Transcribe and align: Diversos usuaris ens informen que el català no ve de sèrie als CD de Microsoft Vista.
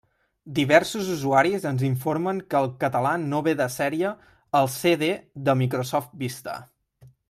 Diversos 0.59 1.11
usuaris 1.15 1.67
ens 1.73 1.83
informen 1.89 2.41
que 2.53 2.61
el 2.63 2.71
català 2.85 3.13
no 3.29 3.45
ve 3.51 3.55
de 3.63 3.69
sèrie 3.77 4.17
als 4.63 4.83
CD 4.87 5.15
de 5.49 5.61
Microsoft 5.65 6.23
Vista. 6.25 6.63